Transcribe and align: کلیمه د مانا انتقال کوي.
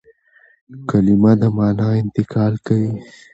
کلیمه 0.89 1.31
د 1.39 1.43
مانا 1.57 1.89
انتقال 2.03 2.53
کوي. 2.65 2.93